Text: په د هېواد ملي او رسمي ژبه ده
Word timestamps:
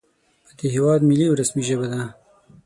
په 0.45 0.51
د 0.59 0.61
هېواد 0.75 0.99
ملي 1.09 1.25
او 1.27 1.37
رسمي 1.41 1.63
ژبه 1.69 1.87
ده 1.91 2.01